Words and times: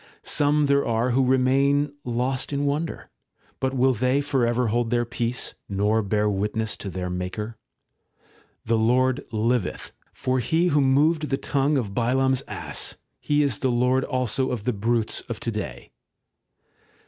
Some 0.23 0.65
there 0.65 0.83
are 0.83 1.11
who 1.11 1.23
remain 1.23 1.93
lost 2.03 2.51
in 2.51 2.65
wonder; 2.65 3.11
but 3.59 3.75
will 3.75 3.93
they 3.93 4.19
for 4.19 4.47
ever 4.47 4.69
hold 4.69 4.89
their 4.89 5.05
peace, 5.05 5.53
nor 5.69 6.01
bear 6.01 6.27
witness 6.27 6.75
to 6.77 6.89
their 6.89 7.07
Maker? 7.07 7.55
The 8.65 8.79
Lord 8.79 9.23
liveth, 9.31 9.93
for 10.11 10.39
He 10.39 10.69
who 10.69 10.81
moved 10.81 11.29
the 11.29 11.37
tongue 11.37 11.77
of 11.77 11.93
Balaam's 11.93 12.41
ass, 12.47 12.95
He 13.19 13.43
is 13.43 13.59
the 13.59 13.69
Lord 13.69 14.03
also 14.03 14.49
of 14.49 14.63
the 14.63 14.73
brutes 14.73 15.21
of 15.29 15.39
to 15.41 15.51
day. 15.51 15.91